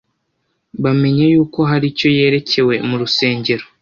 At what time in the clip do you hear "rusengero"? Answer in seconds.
3.01-3.63